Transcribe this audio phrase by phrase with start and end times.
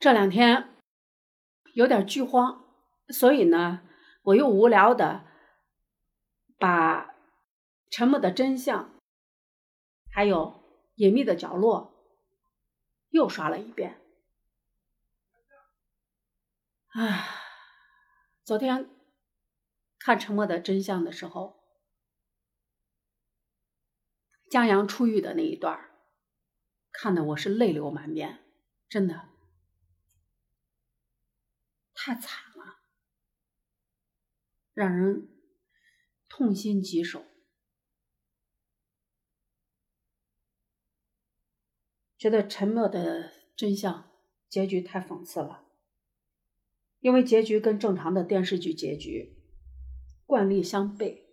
[0.00, 0.74] 这两天
[1.74, 2.64] 有点剧荒，
[3.10, 3.86] 所以呢，
[4.22, 5.26] 我又无聊的
[6.58, 7.08] 把
[7.90, 8.94] 《沉默的真相》
[10.10, 10.38] 还有
[10.94, 11.94] 《隐秘的角落》
[13.10, 14.00] 又刷了一遍。
[16.88, 17.26] 啊，
[18.42, 18.88] 昨天
[19.98, 21.62] 看《沉默的真相》的时候，
[24.48, 25.90] 江阳出狱的那一段
[26.90, 28.42] 看的我是泪流满面，
[28.88, 29.28] 真的
[32.02, 32.80] 太惨了，
[34.72, 35.28] 让人
[36.30, 37.26] 痛心疾首，
[42.16, 44.02] 觉得《沉默的真相》
[44.48, 45.66] 结局太讽刺了。
[47.00, 49.36] 因为结局跟正常的电视剧结局
[50.24, 51.26] 惯例相悖，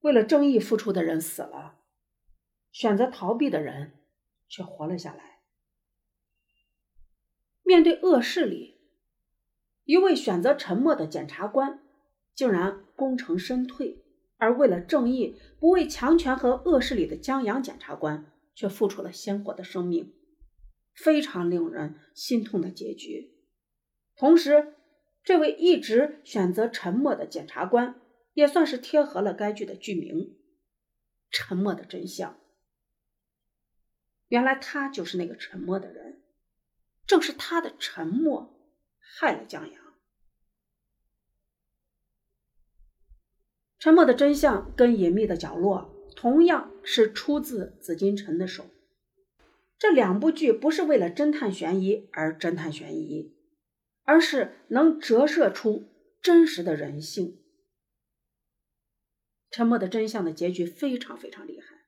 [0.00, 1.80] 为了正义付出的人死了，
[2.70, 4.04] 选择逃避的人
[4.46, 5.37] 却活了下来。
[7.68, 8.78] 面对恶势力，
[9.84, 11.82] 一位选择沉默的检察官
[12.34, 14.02] 竟然功成身退，
[14.38, 20.14] 而为了正义不畏强权和恶势力的江阳检察官却付出了鲜活的生命。
[20.94, 23.34] 非常令人心痛的结局。
[24.16, 24.72] 同时，
[25.22, 28.00] 这位一直选择沉默的检察官，
[28.32, 30.16] 也算是贴合了该剧的剧名
[31.30, 32.32] 《沉默的真相》。
[34.28, 36.07] 原来他就是那个沉默的人，
[37.08, 38.54] 正是他的沉默
[39.00, 39.82] 害了江阳。
[43.80, 48.66] 《沉默的真相》跟《隐秘的角落》同样是出自紫金陈的手。
[49.78, 53.34] 这两部剧不是为了侦探悬疑而侦探悬疑，
[54.02, 55.88] 而是能折射出
[56.20, 57.26] 真实的人性。
[59.50, 61.86] 《沉默的真相》的结局非常非常厉害，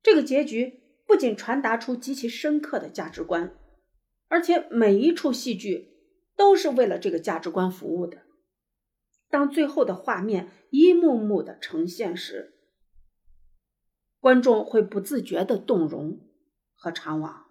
[0.00, 3.58] 这个结局不仅传达出极其深刻的价值观，
[4.32, 5.92] 而且每一处戏剧
[6.36, 8.22] 都是为了这个价值观服务的。
[9.28, 12.54] 当最后的画面一幕幕的呈现时，
[14.20, 16.18] 观众会不自觉的动容。
[16.74, 17.46] 和长往。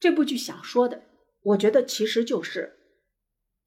[0.00, 1.02] 这部剧想说的，
[1.42, 2.78] 我觉得其实就是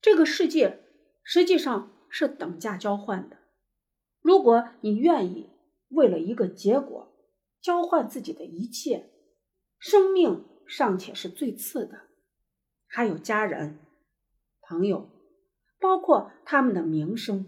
[0.00, 0.82] 这个世界
[1.22, 3.36] 实际上是等价交换的。
[4.20, 5.50] 如果你愿意
[5.90, 7.14] 为了一个结果
[7.60, 9.08] 交换自己的一切，
[9.78, 12.02] 生命尚且是最次的，
[12.86, 13.78] 还有家人、
[14.60, 15.08] 朋友，
[15.78, 17.46] 包括他们的名声，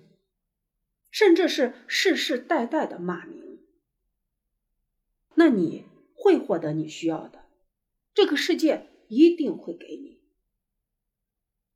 [1.10, 3.58] 甚至是世世代代的骂名。
[5.34, 7.46] 那你会获得你需要的，
[8.14, 10.20] 这个世界一定会给你。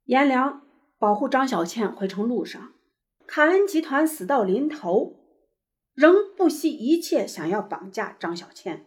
[0.04, 0.66] 颜良
[0.98, 2.75] 保护张小倩回城路上，
[3.26, 5.19] 卡恩集团死到临头，
[5.94, 8.86] 仍不惜一切想要绑架张小倩。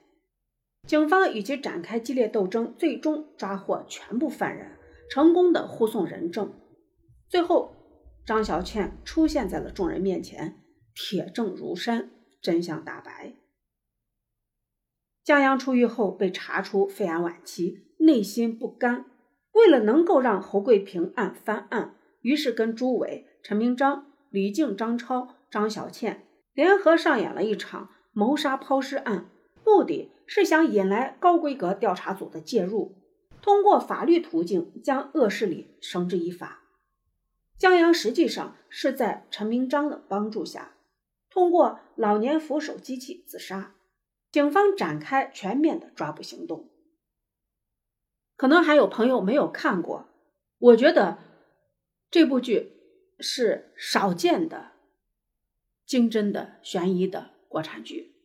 [0.88, 4.72] 警方与其展开激烈斗争，最终抓获全部犯人，
[5.10, 6.54] 成功的护送人证。
[7.28, 7.76] 最后，
[8.26, 10.64] 张小倩出现在了众人面前，
[10.96, 12.10] 铁证如山，
[12.42, 13.34] 真相大白。
[15.26, 19.06] 江阳出狱后被查出肺癌晚期，内心不甘。
[19.52, 29.30] 为了能够让侯桂平案翻案，于是跟朱伟、陈明章、李静、张超、张小倩联合上演了一场谋杀抛尸案，
[29.66, 32.96] 目的是想引来高规格调查组的介入，
[33.42, 36.62] 通过法律途径将恶势力绳之以法。
[37.58, 40.76] 江阳实际上是在陈明章的帮助下，
[41.32, 43.74] 通过老年扶手机器自杀。
[44.30, 46.70] 警方展开全面的抓捕行动。
[48.36, 50.10] 可能还有朋友没有看过，
[50.60, 51.18] 我觉得
[52.12, 52.74] 这部剧
[53.20, 54.74] 是少见的
[55.86, 58.17] 精真的悬疑的国产剧。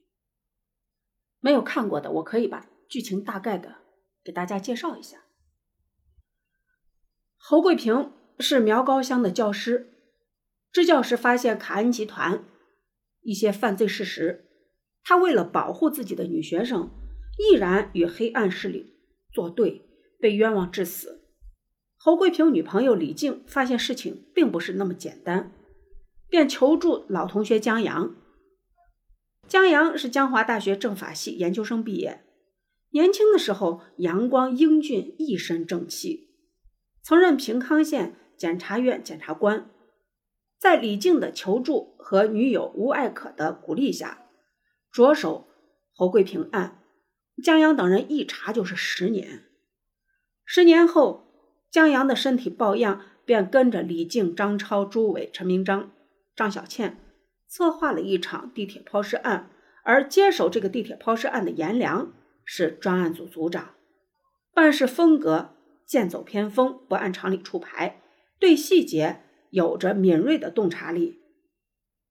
[1.42, 3.76] 没有看过的，我可以把剧情大概的
[4.24, 5.24] 给大家介绍一下。
[7.36, 9.92] 侯桂平是苗高乡的教师，
[10.72, 12.44] 支教时发现卡恩集团
[13.22, 14.48] 一些犯罪事实。
[15.02, 16.88] 他为了保护自己的女学生，
[17.36, 18.94] 毅然与黑暗势力
[19.32, 19.84] 作对，
[20.20, 21.24] 被冤枉致死。
[21.96, 25.52] 侯桂平女朋友李静发现事情并不是那么简单，
[26.28, 28.14] 便求助老同学江阳。
[29.48, 32.24] 江阳是江华大学政法系研究生毕业，
[32.90, 36.30] 年轻的时候阳光英俊，一身正气，
[37.02, 39.68] 曾任平康县检察院检察官。
[40.58, 44.26] 在李静的求助和女友吴爱可的鼓励下。
[44.92, 45.48] 着手
[45.92, 46.82] 侯桂平案，
[47.42, 49.44] 江阳等人一查就是十年。
[50.44, 51.26] 十年后，
[51.70, 55.90] 江阳的身体抱恙，便跟着李静、张超、朱伟、陈明章、
[56.36, 56.98] 张小倩，
[57.52, 59.50] 策划了一场地铁抛尸案。
[59.84, 62.14] 而接手这个地铁抛尸案的颜良，
[62.44, 63.74] 是专案组组长，
[64.54, 68.00] 办事风格剑走偏锋，不按常理出牌，
[68.38, 71.20] 对细节有着敏锐的洞察力。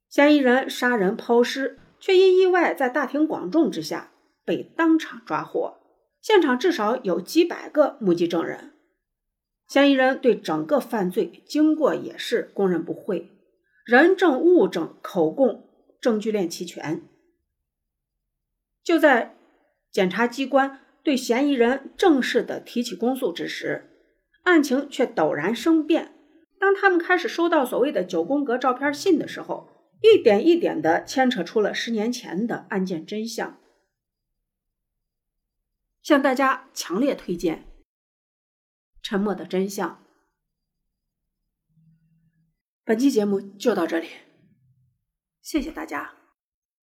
[0.09, 4.11] 嫌疑人杀人抛尸，却因意外在大庭广众之下
[4.43, 5.77] 被当场抓获，
[6.21, 8.73] 现场至少有几百个目击证人。
[9.65, 13.31] 嫌疑人对整个犯罪经过也是供认不讳，
[13.85, 15.67] 人证物证口供
[15.99, 17.01] 证据链齐全。
[18.83, 19.35] 就在
[19.91, 23.89] 检察机关对嫌疑人正式的提起公诉之时，
[24.43, 26.13] 案情却陡然生变。
[26.59, 29.67] 当他们开始收到所谓的九宫格照片信的时候，
[30.01, 33.59] 一点一点的牵扯出了十年前的案件真相。
[36.01, 37.65] 向大家强烈推荐。
[39.03, 40.03] 沉默的真相。
[42.83, 44.09] 本期节目就到这里，
[45.41, 46.20] 谢谢大家。